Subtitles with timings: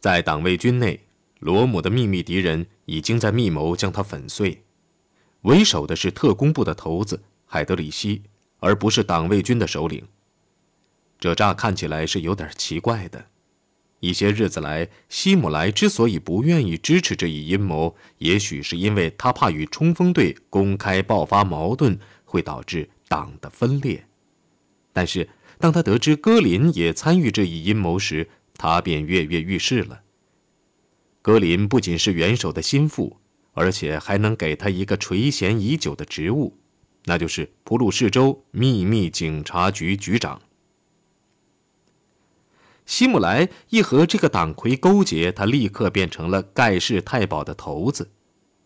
[0.00, 1.00] 在党卫军内，
[1.40, 4.62] 罗姆的秘密敌人已经在密谋将他粉碎。
[5.42, 8.22] 为首的是特工部的头子海德里希，
[8.58, 10.06] 而不是党卫军的首领。
[11.18, 13.26] 这乍看起来是有点奇怪的。
[14.00, 24.06] 一些日子来，希姆莱之所以不愿意支持这一阴谋，也许是因为他怕与冲锋队公开爆发矛盾会导致党的分裂。
[24.92, 25.28] 但是，
[25.58, 28.28] 当他得知戈林也参与这一阴谋时，
[28.58, 30.02] 他便跃跃欲试了。
[31.22, 33.16] 格林不仅是元首的心腹，
[33.52, 36.58] 而且还能给他一个垂涎已久的职务，
[37.04, 40.42] 那就是普鲁士州秘密警察局局长。
[42.84, 48.10] 希姆莱一和这个党魁勾结，他立刻变成了盖世太保的头子。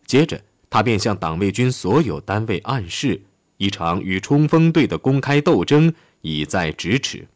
[0.05, 3.21] 接着，他便向党卫军所有单位暗示，
[3.57, 7.27] 一场与冲锋队的公开斗争已在咫尺。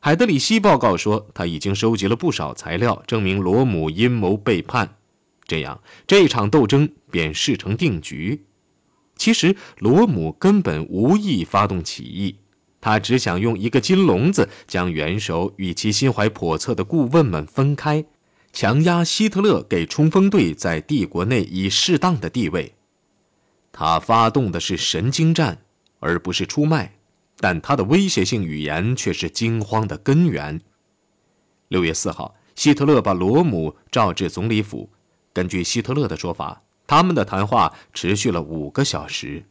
[0.00, 4.96] 海德里希报告说，他已经收集了不少材料，证明罗姆阴谋背叛，
[5.44, 8.44] 这样这场斗争便事成定局。
[9.16, 12.36] 其实，罗姆根本无意发动起义。
[12.80, 18.04] 他只想用一个金笼子将元首与其心怀叵测的顾问们分开，
[18.52, 22.74] 强压希特勒给冲锋队在帝国内以适当的地位。
[23.72, 25.62] 他发动的是神经战，
[25.98, 26.97] 而不是出卖，
[27.38, 30.60] 但他的威胁性语言却是惊慌的根源。
[31.68, 34.90] 六月四号，希特勒把罗姆召至总理府。
[35.32, 39.44] 根据希特勒的说法，他们的谈话持续了五个小时。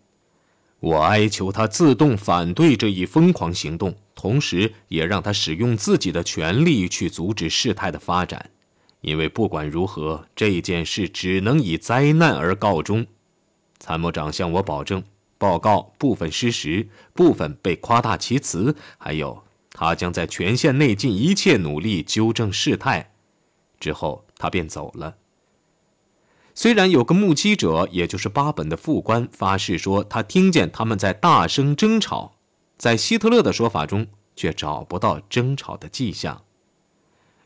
[0.79, 8.51] 我哀求他自动反对这一疯狂行动，同时也让他使用自己的权力去阻止事态的发展，
[9.01, 13.07] 因为不管如何，这件事只能以灾难而告终。
[13.79, 15.03] 参谋长向我保证，
[15.37, 23.11] 报告部分失实，部分被夸大其词，还有他将在全县内尽一切努力纠正事态。
[23.79, 25.15] 之后，他便走了。
[26.55, 32.37] 虽然有个目击者，也就是巴本的副官发誓说他听见他们在大声争吵，
[32.77, 36.43] 在希特勒的说法中却找不到争吵的迹象。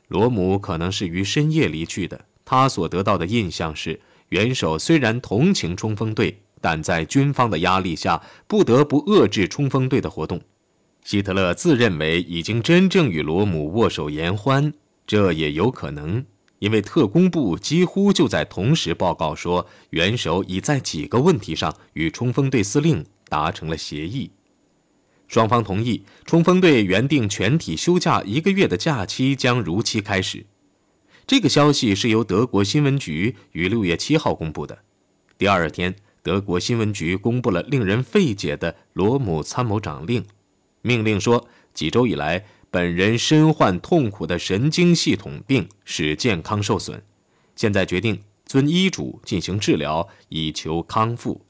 [0.08, 4.00] 罗姆可能是于深夜离去的，他所得到的印象是，
[4.30, 10.40] 元首虽然同情冲锋队，但在军方的压力下不得不遏制冲锋队的活动。
[11.04, 14.72] 希特勒自认为已经真正与罗姆握手言欢，
[15.06, 16.24] 这也有可能。
[16.60, 24.30] 因为特工部几乎就在同时报告说，元首已在几个问题上与冲锋队司令达成了协议，
[25.28, 30.46] 双方同意冲锋队原定全体休假一个月的假期将如期开始。
[31.26, 34.78] 这个消息是由德国新闻局于六月七号公布的。
[35.40, 40.26] 第二天，德国新闻局公布了令人费解的罗姆参谋长令，
[40.82, 42.46] 命令说，几周以来。
[42.74, 47.04] 本人身患痛苦的神经系统病，使健康受损。
[47.54, 51.46] 现在决定遵医嘱进行治疗，以求康复。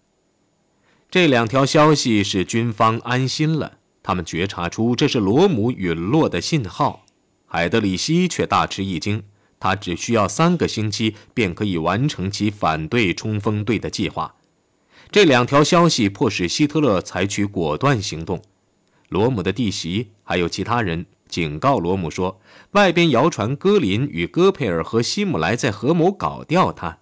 [1.11, 7.05] 这两条消息使军方安心了，他们觉察出这是罗姆陨落的信号。
[7.45, 9.21] 海德里希却大吃一惊，
[9.59, 14.33] 他只需要三个星期便可以完成其反对冲锋队的计划。
[15.11, 18.41] 这两条消息迫使希特勒采取果断行动。
[19.09, 22.39] 罗姆的弟媳还有其他人警告罗姆说
[22.72, 27.00] ：“外边谣传戈林与戈佩尔和希姆莱在合谋搞掉他。”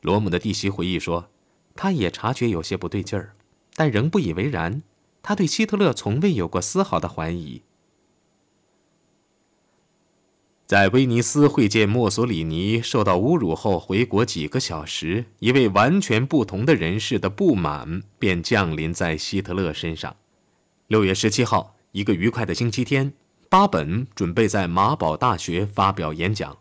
[0.00, 1.28] 罗姆的弟媳回忆说
[1.74, 3.34] ：“他也察觉有些不对劲儿，
[3.74, 4.82] 但仍不以为然。
[5.24, 7.62] 他对希特勒从未有过丝毫的怀疑。”
[10.66, 20.16] 在威尼斯会见墨索里尼受到侮辱后回国几个小时，一位完全不同的人士的不满便降临在希特勒身上。
[20.88, 23.12] 六月十七号，一个愉快的星期天，
[23.48, 26.58] 巴本准备在马堡大学发表演讲。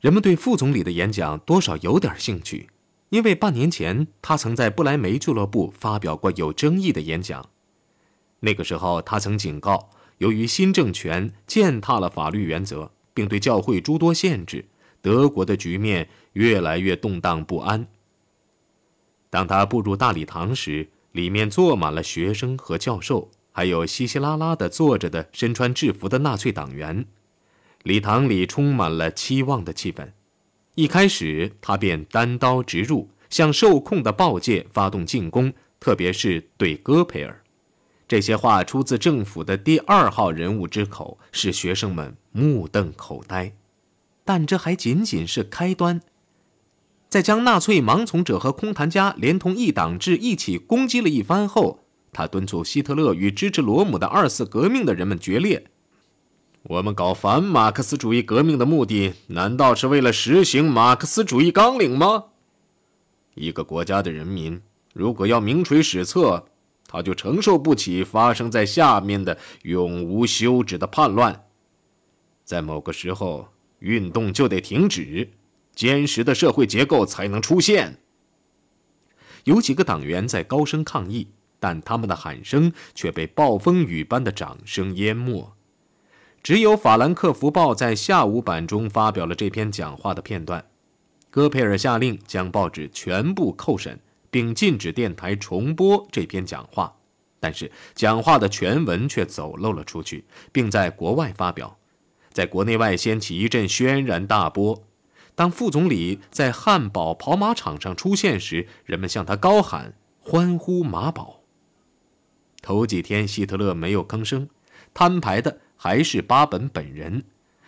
[0.00, 2.70] 人们对副总理的演讲多少有点兴趣，
[3.10, 7.48] 因为半年前他曾在不莱梅俱乐部发表过有争议的演讲。
[8.40, 14.64] 那个时候，他曾警告，由于新政权践踏了法律原则，并对教会诸多限制，
[15.00, 17.86] 德国的局面越来越动荡不安。
[19.30, 27.04] 当他步入大礼堂时，里面坐满了学生和教授，还有稀稀拉拉的坐着的身穿制服的纳粹党员。
[27.82, 30.08] 礼堂里充满了期望的气氛。
[30.74, 37.41] 一开始，他便单刀直入，向受控的报界发动进攻，特别是对戈培尔。
[38.12, 43.54] 这些话出自政府的第二号人物之口，使学生们目瞪口呆。
[44.22, 46.02] 但这还仅仅是开端。
[47.08, 55.68] 在将纳粹盲从者和空谈家连同一党制一起攻击了一番后，他敦促希特勒与支持罗姆的二次革命的人们决裂。
[56.64, 62.24] 我们搞反马克思主义革命的目的，难道是为了实行马克思主义纲领吗？
[63.36, 64.60] 一个国家的人民
[64.92, 66.44] 如果要名垂史册，
[66.92, 71.46] 他就承受不起发生在下面的永无休止的叛乱。
[72.44, 73.48] 在某个时候，
[73.78, 75.30] 运动就得停止，
[75.74, 77.96] 坚实的社会结构才能出现。
[79.44, 81.28] 有几个党员在高声抗议，
[81.58, 85.50] 但他们的喊声却被暴风雨般的掌声淹没。
[86.42, 90.66] 只有《法兰克福报》在下午版中发表了这篇讲话的片段。
[91.30, 93.98] 戈培尔下令将报纸全部扣审，
[94.32, 96.96] 并禁止电台重播这篇讲话，
[97.38, 101.76] 但是讲话的全文却走漏了出去，并在国外发表，
[102.32, 104.82] 在国内外掀起一阵轩然大波。
[105.34, 111.42] 当副总理在汉堡跑马场上出现时，人们向他高喊，欢呼马宝。
[112.62, 114.48] 头几天，希特勒没有吭声，
[114.94, 117.24] 摊牌的还是巴本本人。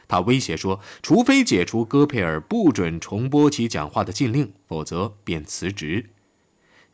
[0.08, 6.10] 他威胁说，除非解除戈佩尔不准重播其讲话的禁令，否则便辞职。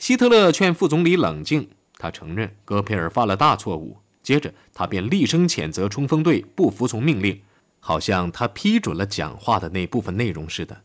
[0.00, 1.68] 希特勒劝副总理冷静，
[1.98, 3.98] 他承认戈佩尔犯了大错误。
[4.22, 7.42] 接着，他便厉声谴责冲锋队不服从命令。
[7.80, 10.80] 好像他批准了讲话的那部分内容似的。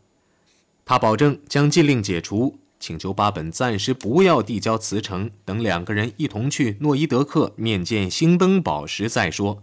[0.84, 9.62] 他保证将禁令解除，请求巴本暂时不要递交辞呈，等两个人一同去诺伊德克面见兴登堡时再说。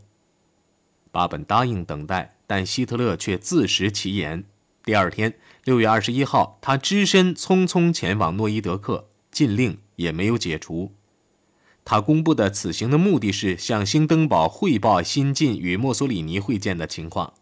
[1.12, 4.44] 巴本答应等待，但希特勒却自食其言。
[4.84, 10.94] 第二天，六月二十一号，他只身匆匆前往诺伊德克，禁令也没有解除。
[11.84, 17.34] 他公布的此行的目的是向兴登堡汇报新晋与墨索里尼会见的情况，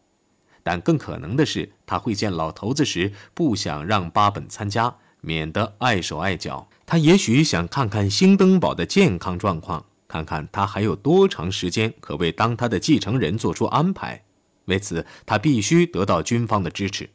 [0.64, 6.68] 但更可能的是，他会见老头子时不想让巴本参加，免得碍手碍脚。
[6.88, 14.24] 他也许想看看兴登堡的健康状况，看看他还有多长时间可为当他的继承人做出安排。
[14.66, 17.10] 为此，他必须得到军方的支持。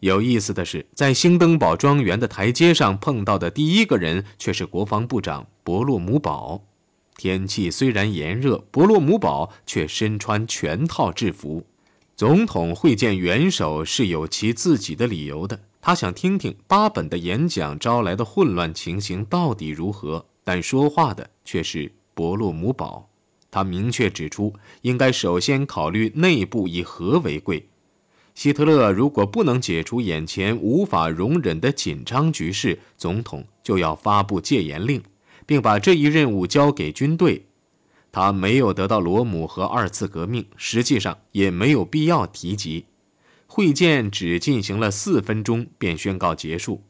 [0.00, 6.62] 有意思的是，在兴登堡庄园的台阶上碰到的第一个人却是国防部长伯洛姆堡。
[7.16, 11.64] 天气虽然炎热，伯洛姆堡却身穿全套制服。
[12.14, 20.26] 总统会见元首是有其自己的理由的，他想听听巴本的演讲招来的混乱情形到底如何。
[20.44, 23.08] 但说话的却是伯洛姆堡，
[23.50, 24.52] 他明确指出，
[24.82, 27.68] 应该首先考虑内部以和为贵。
[28.36, 35.02] 希特勒如果不能解除眼前无法容忍的紧张局势，总统就要发布戒严令，
[35.46, 37.46] 并把这一任务交给军队。
[38.12, 42.84] 他没有得到罗姆和二次革命，实际上也没有必要提及。
[43.46, 46.82] 会见只进行了四分钟，便宣告结束。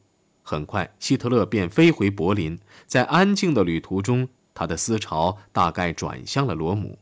[0.42, 2.58] 很快，希特勒便飞回柏林。
[2.88, 6.98] 在安静的旅途中，他的思潮大概转向了罗姆。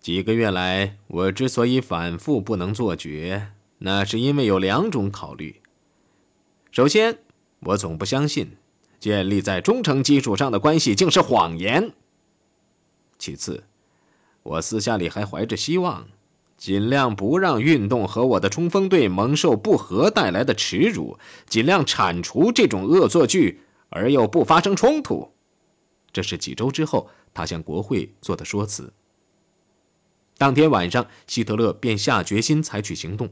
[0.00, 3.48] 几个月来，我之所以反复不能做决，
[3.80, 5.60] 那是因为有两种考虑。
[6.70, 7.18] 首先，
[7.60, 8.56] 我总不相信
[8.98, 11.90] 建立在忠诚基础上的关系竟是谎言；
[13.18, 13.64] 其次，
[14.42, 16.08] 我私下里还怀着希望，
[16.56, 23.60] 尽量不让运动和我的冲锋队蒙受不和带来的耻辱，尽量铲除这种恶作剧，
[23.90, 25.30] 而又不发生冲突。
[26.10, 28.90] 这是几周之后他向国会做的说辞。
[30.40, 33.28] 当天晚上，希特勒便下决心采取行动。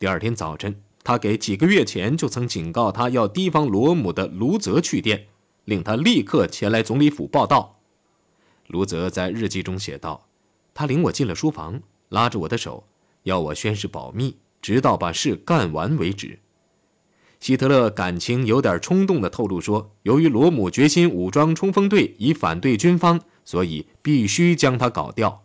[0.00, 5.28] 第二天早晨，他给几个月前就曾警告他要提防罗姆的卢泽去电，
[5.64, 7.78] 令他立刻前来总理府报道。
[8.66, 10.26] 卢泽在日记中写道
[10.74, 12.82] ：“他领我进了书房，拉着我的手，
[13.22, 16.40] 要我宣誓保密，直到把事干完为止。”
[17.38, 25.42] 希特勒感情有点冲动地透露说：“由于罗姆决心武装冲锋队以反对军方，所以必须将他搞掉。”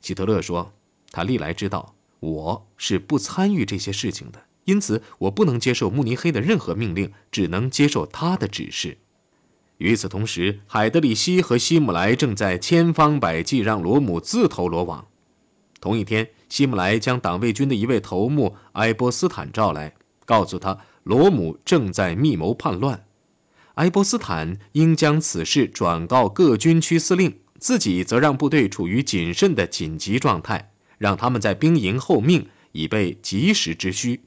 [0.00, 0.72] 希特勒说
[1.10, 8.98] ：“他历来知道我是不参与这些事情的，因此我不能接受慕尼黑的任何命令，只能接受他的指示。”
[9.78, 15.06] 与此同时，海德里希和希姆莱正在千方百计让罗姆自投罗网。
[15.80, 23.04] 同一天，希姆莱将党卫军的一位头目埃波斯坦召来，告诉他罗姆正在密谋叛乱，
[23.74, 27.38] 埃波斯坦应将此事转告各军区司令。
[27.58, 34.20] 自己则让部队处于谨慎的紧急状态，让他们在兵营候命，以备及时之需。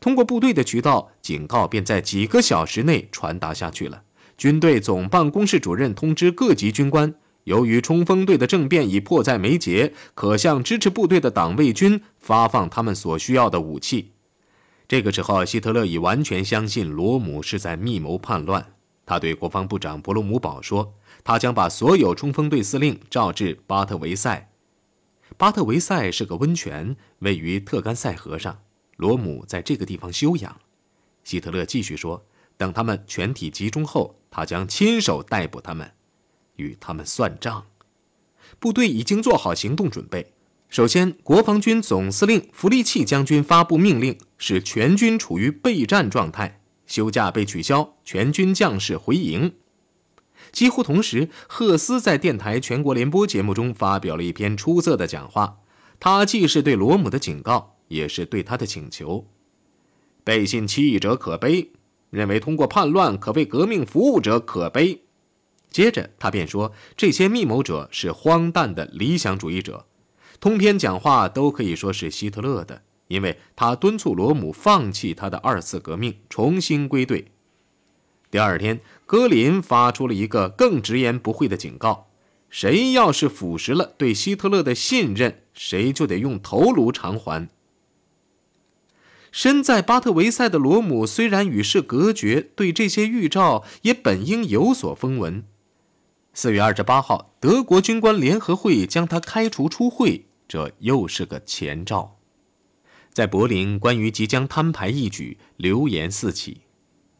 [0.00, 4.02] 通过部队的渠道，警告便在几个小时内传达下去了。
[4.36, 7.14] 军队总办公室主任通知各级军官，
[7.44, 14.10] 由于冲锋队的政变已迫在眉睫，可向支持部队的党卫军发放他们所需要的武器。
[14.88, 18.66] 这个时候，希特勒已完全相信罗姆是在密谋叛乱。
[19.06, 20.94] 他对国防部长伯罗姆堡说。
[21.24, 24.50] 他将把所有冲锋队司令召至巴特维塞。
[25.38, 28.60] 巴特维塞是个温泉，位于特干塞河上。
[28.96, 30.60] 罗姆在这个地方休养。
[31.24, 32.24] 希特勒继续说
[32.56, 35.90] ：“等他们全体集中后，他将亲手逮捕他们，
[36.56, 37.66] 与他们算账。”
[38.60, 40.34] 部队已经做好行动准备。
[40.68, 49.54] 首先，国防军总司令弗利契将军发布命令，使全军处于备战状态，休假被取消，全军将士回营。
[50.54, 55.58] 几乎同时，赫斯在电台全国联播节目中发表了一篇出色的讲话。
[55.98, 59.26] 他既是对罗姆的警告，也是对他的请求。
[60.22, 61.72] 背信弃义者可悲，
[62.10, 65.02] 认为通过叛乱可为革命服务者可悲。
[65.70, 69.86] 接着，他便说，这些密谋者是荒诞的理想主义者。
[70.38, 77.32] 通篇讲话都可以说是希特勒的，因为他敦促罗姆放弃他的二次革命，重新归队。
[78.34, 82.08] 第二天，格林发出了一个更直言不讳的警告：
[82.50, 87.48] 谁要是腐蚀了对希特勒的信任，谁就得用头颅偿还。
[89.30, 95.44] 身在巴特维塞的罗姆虽然与世隔绝，对这些预兆也本应有所风闻。
[96.32, 102.16] 四月二十八号，德国军官联合会将他开除出会，这又是个前兆。
[103.12, 106.62] 在柏林，关于即将摊牌一举，流言四起。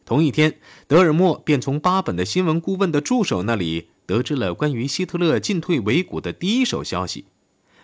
[0.05, 7.25] 同一天，德尔默便从巴本的新闻顾问的助手那里得知了关于希特勒进退维谷的第一手消息。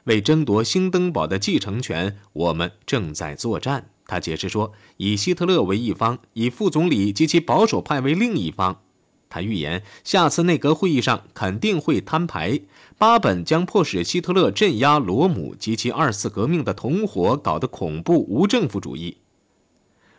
[0.03, 3.89] 为争夺兴登堡的继承权，我们正在作战。
[4.05, 8.81] 他解释说，以希特勒为一方，以副总理及其保守派为另一方。
[9.27, 12.59] 他预言，下次内阁会议上肯定会摊牌，
[12.99, 19.17] 巴本将迫使希特勒镇压罗姆及其二次革命的同伙搞的恐怖无政府主义。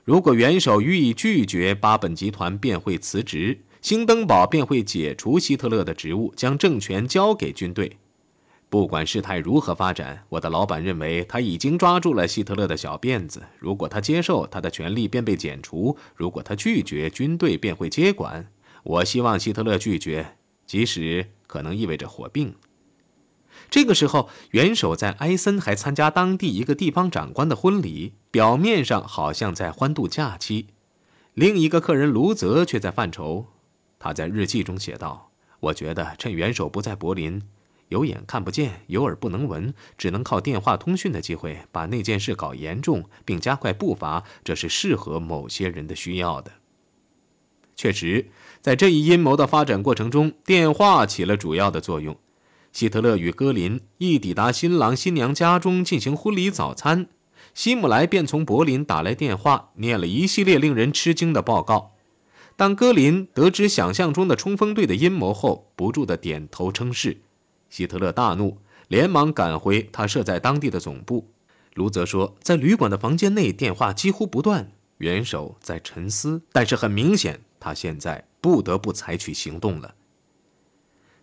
[0.05, 7.99] 如果元首予以拒绝，巴本集团便会辞职，兴登堡便会解除希特勒的职务，将政权交给军队。
[8.69, 13.45] 不管事态如何发展，我的老板认为他已经抓住了希特勒的小辫子。
[13.61, 18.49] 如果他接受，他的权力便被剪除；如果他拒绝，军队便会接管。
[18.83, 22.53] 我希望希特勒拒绝，即使可能意味着火并。
[23.73, 30.67] 这个时候，元首在埃森还参加当地一个地方长官的婚礼，表面上好像在欢度假期。
[31.33, 33.47] 另一个客人卢泽却在犯愁。
[33.99, 37.41] 他在日记中写道：“我觉得趁元首不在柏林，
[37.89, 46.53] 有眼看不见，有耳不能闻，只能靠电话通讯的机会，把那件事搞严重，并加快步伐，这是适合某些人的需要的。”
[47.75, 48.27] 确实，
[48.61, 52.15] 在这一阴谋的发展过程中，电话起了主要的作用。
[52.73, 57.07] 希特勒与戈林一抵达新郎新娘家中进行婚礼早餐，
[57.55, 61.93] 希姆莱便从柏林打来电话，念了一系列令人吃惊的报告。
[62.57, 67.21] 当戈林得知想象中的冲锋队的阴谋后，不住地点头称是。
[67.69, 71.31] 希特勒大怒，连忙赶回他设在当地的总部。
[71.75, 74.71] 卢泽说，在旅馆的房间内，电话几乎不断。
[74.99, 79.95] 元首在沉思，但是很明显，他现在不得不采取行动了。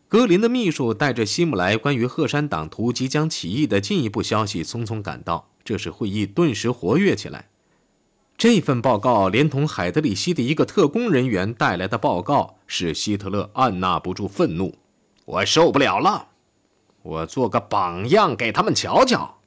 [0.09, 7.49] 格林的秘书带着希姆莱关于赫山党徒即将起义的进一步消息匆匆赶到，这时会议顿时活跃起来。
[8.35, 14.79] 这份报告连同海德里希的一个特工人员带来的报告，使希特勒按捺不住愤怒
[15.25, 16.29] ：“我受不了了，
[17.03, 19.37] 我做个榜样给他们瞧瞧。”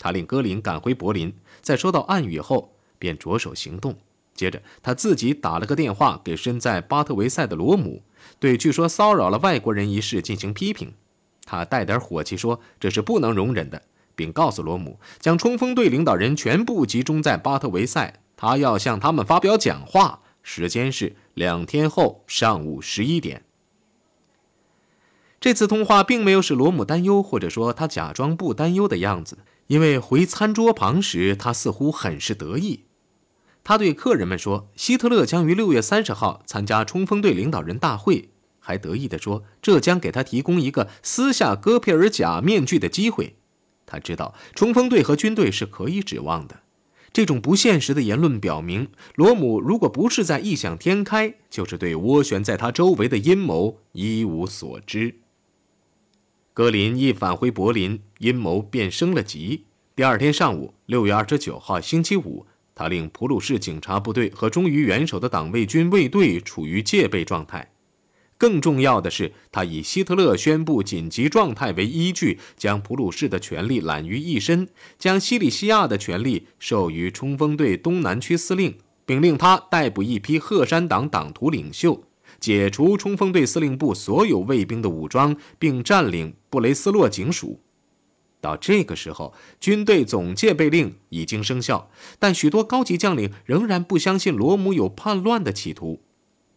[0.00, 3.94] 他令格林赶回柏林，在收到暗语后便着手行动。
[4.36, 8.02] 接着，他自己打了个电话给身在巴特维塞的罗姆。
[8.38, 10.92] 对据说骚扰了外国人一事进行批评，
[11.44, 13.82] 他带点火气说这是不能容忍的，
[14.14, 23.42] 并告诉罗姆将冲锋队领导人全部集中在巴特维塞，他要向他们发表讲话，时间是两天后上午十一点。
[25.38, 29.38] 这次通话并没有使罗姆担忧，或者说他假装不担忧的样子，
[29.68, 32.85] 因为回餐桌旁时他似乎很是得意。
[33.68, 38.28] 他对客人们说：“希特勒将于六月三十号参加冲锋队领导人大会，
[38.60, 43.34] 还得意地说，这将给他提供一个撕下戈佩尔假面具的机会。
[43.84, 46.60] 他知道冲锋队和军队是可以指望的。
[47.12, 55.16] 这种不现实的言论表明，罗姆如果不是在异想天开，就是对涡旋在他周围的阴谋一无所知。”
[56.54, 59.64] 格林一返回柏林，阴谋便升了级。
[59.96, 62.46] 第二天上午，六月二十九号，星期五。
[62.76, 67.72] 他令普鲁士警察部队和忠于元首的党卫军卫队处于戒备状态。
[68.38, 74.68] 更重要的是，他以希特勒宣布紧急状态为依据，将普鲁士的权力揽于一身，
[74.98, 82.04] 将西里西亚的权力授予冲锋队东南区司令，并令他逮捕一批赫山党党徒领袖，
[82.38, 87.58] 解除冲锋队司令部所有卫兵的武装，并占领布雷斯洛警署。
[88.46, 96.00] 到这个时候，军队总戒备令已经生效，但许多高级将领仍然不相信罗姆有叛乱的企图。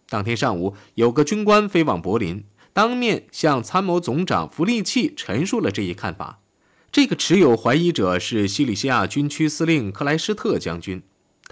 [0.07, 2.43] 当天上午，有个军官飞往柏林，
[2.73, 6.41] 当面向参谋总长弗利契陈述了这一看法。
[6.91, 11.01] 这个持有怀疑者是西里西亚军区司令克莱施特将军。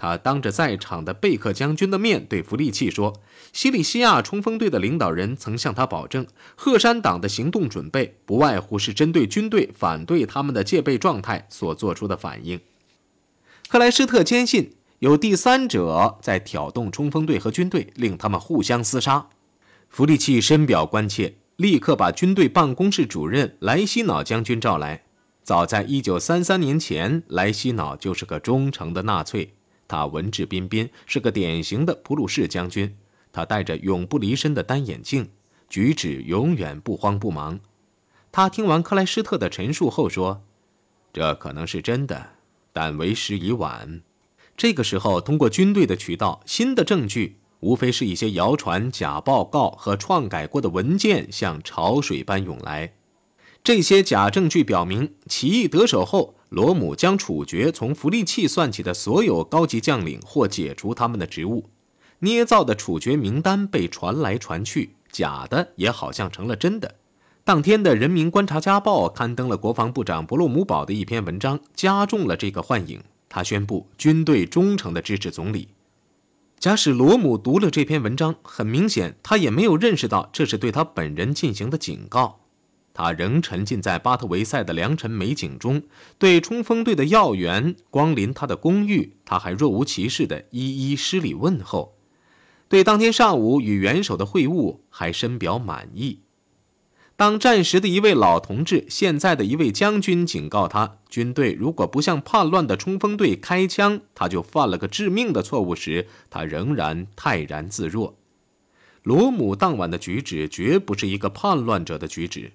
[0.00, 3.20] 他当着在场的贝克将军的面对弗利契说
[3.52, 6.24] ：“西里西亚冲锋队的领导人曾向他保证，
[6.54, 12.60] 赫山党的行动准备不外乎是针对军队反对他们的戒备状态所做出的反应。”
[13.68, 19.26] 克莱施特坚信有第三者在挑动冲锋队和军队，令他们互相厮杀。
[19.88, 25.02] 弗利契深表关切，立刻把军队办公室主任莱西瑙将军召来。
[25.42, 29.54] 早在一九三三年前，莱西瑙就是个忠诚的纳粹。
[29.88, 32.94] 他文质彬彬，是个典型的普鲁士将军。
[33.32, 35.30] 他戴着永不离身的单眼镜，
[35.68, 37.58] 举止永远不慌不忙。
[38.30, 40.42] 他听完克莱施特的陈述后说
[41.12, 42.32] ：“这可能是真的，
[42.72, 44.02] 但为时已晚。”
[44.56, 52.92] 这个时候，通过军队的渠道，新的证据无非是一些谣传、假报告和篡改过的文件，像潮水般涌来。
[53.62, 56.34] 这些假证据表明，起义得手后。
[56.48, 61.68] 罗姆将处决从福利器算起的所有高级将领或解除他们的职务，
[62.20, 66.94] 捏造的处决名单被传来传去，假的也好像成了真的。
[67.44, 73.02] 当天的《人民观察家报》刊登了国防部长伯洛姆堡的一篇文章，加重了这个幻影。
[73.28, 75.68] 他宣布军队忠诚地支持总理。
[76.58, 82.40] 假使罗姆读了这篇文章，很明显他也没有认识到这是对他本人进行的警告。
[83.00, 85.84] 他仍沉浸在巴特维塞的良辰美景中，
[86.18, 91.94] 对冲锋队的要员光临他的公寓，他还若无其事地一一施礼问候，
[92.68, 96.22] 对当天上午与元首的会晤还深表满意。
[97.14, 108.16] 当战时的一位老同志、现在的一位将军警告他，军队如果不向叛乱的冲锋队开枪，他就犯了个致命的错误时，他仍然泰然自若。
[109.04, 112.54] 罗姆当晚的举止绝不是一个叛乱者的举止。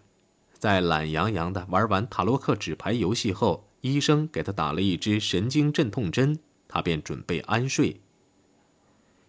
[0.63, 7.99] 在懒洋洋地玩完塔洛克纸牌游戏后，医生给他打了一支神经镇痛针，他便准备安睡。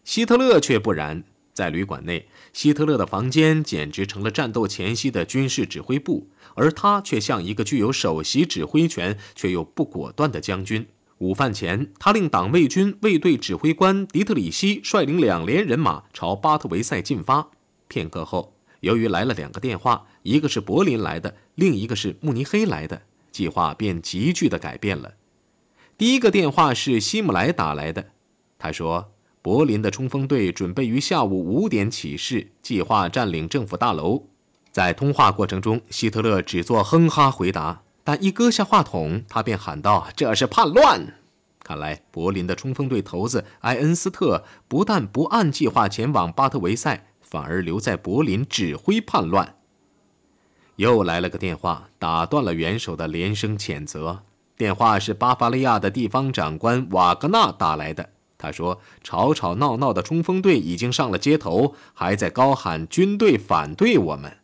[0.05, 10.87] 希特勒却不然，在旅馆内，希特勒的房间简直成了战斗前夕的军事指挥部，而他却像一个具有首席指挥权却又不果断的将军。
[11.19, 17.51] 午饭前，他令党卫军卫队指挥官迪特里希率领两连人马朝巴特维塞进发。
[17.89, 18.53] 片刻后。
[18.85, 23.01] 由于来了两个电话，一个是柏林来的，另一个是慕尼黑来的，
[23.33, 25.15] 计划便急剧的改变了。
[25.97, 28.11] 第一个电话是希姆莱打来的，
[28.59, 34.25] 他说柏林的冲锋队准备于下午五点起事，计划占领政府大楼。
[34.71, 41.15] 在通话过程中，希特勒只做哼哈回答，但一搁下话筒，他便喊道：“这是叛乱！”
[41.65, 47.07] 看来柏林的冲锋队头子埃恩斯特不但不按计划前往巴特维塞。
[47.35, 49.57] 反而留在柏林指挥叛乱。
[50.77, 54.23] 又来了个电话，打断了元首的连声谴责。
[54.57, 58.11] 电话是巴伐利亚的地方长官瓦格纳打来的。
[58.39, 64.37] 他说：“吵吵闹闹的冲锋队已经上了街头，还在高喊‘军队反对我们’。”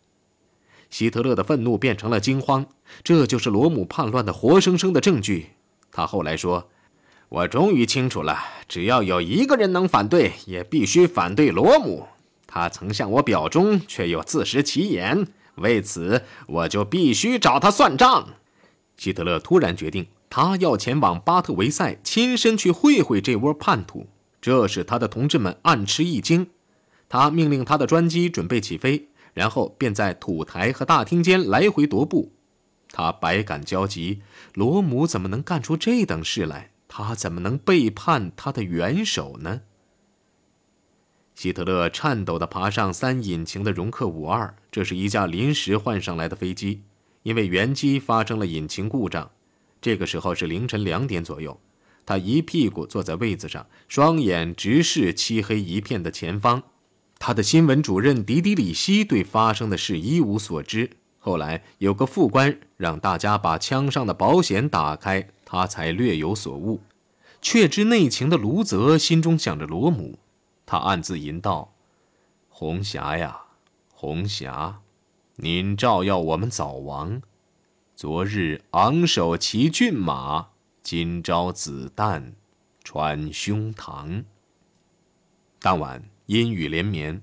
[0.91, 2.67] 希特勒的愤怒变成了惊慌。
[3.05, 5.51] 这就是罗姆叛乱的活生生的证据。
[5.93, 6.69] 他后来说
[7.31, 12.09] ：“我终于清楚了，只要有一个人能反对，也必须反对罗姆。”
[12.53, 18.31] 他曾向我表忠，却又自食其言，为此我就必须找他算账。
[18.97, 24.09] 希特勒突然决定，他要前往巴特维塞，亲身去会会这窝叛徒。
[24.41, 26.49] 这使他的同志们暗吃一惊。
[27.09, 32.33] 他命令他的专机准备起飞，然后便在土台和大厅间来回踱步。
[32.91, 34.23] 他百感交集，
[34.55, 36.73] 罗姆怎么能干出这等事来？
[36.89, 39.61] 他怎么能背叛他的元首呢？
[41.41, 46.83] 希特勒颤抖地爬上三引擎的容克五二，这是一架临时换上来的飞机，
[47.23, 49.31] 因为原机发生了引擎故障。
[49.81, 51.59] 这个时候是凌晨两点左右，
[52.05, 56.63] 他一屁股坐在位子上，双眼直视漆黑一片的前方。
[57.19, 60.91] 他的新闻主任迪迪里希对发生的事一无所知。
[61.19, 66.83] 后来有个副官让大家把枪上的保险打开，他才略有所悟。
[67.41, 70.19] 却知内情的卢泽心中想着罗姆。
[70.71, 71.75] 他暗自吟道
[72.49, 73.41] ：“红霞呀，
[73.93, 74.83] 红霞，
[75.35, 77.23] 您照耀我们早亡。
[77.97, 82.37] 昨日昂首骑骏马，今朝子弹
[82.85, 84.23] 穿胸膛。”
[85.59, 87.21] 当晚阴雨连绵，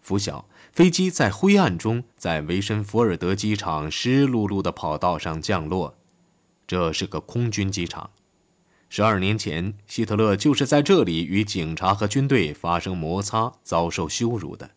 [0.00, 5.98] 拂晓，飞机在灰暗中在维申福尔德机场湿漉漉的跑道上降落。
[6.64, 8.10] 这是个空军机场。
[8.90, 14.70] 十二年前，希特勒就是在这里与警察和军队发生摩擦，遭受羞辱的。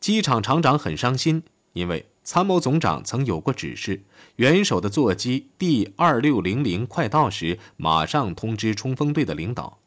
[0.00, 1.42] 机场厂长很伤心，
[1.74, 4.02] 因为参谋总长曾有过指示：
[4.36, 9.78] 元首的座机 D 二六零零快到时，马上通知冲锋队的领导。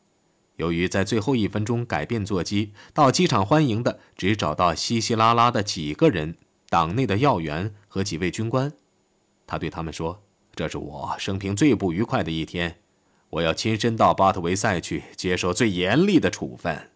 [0.57, 6.35] 由于在最后一分钟改变座机，到机场欢迎的只找到稀稀拉拉的几个人，
[6.69, 8.71] 党内的要员和几位军官。
[9.47, 10.21] 他对他们说
[10.53, 12.80] ：“这是我生平最不愉快的一天，
[13.31, 16.90] 我要亲身到巴特维塞去接受最严厉的处分。”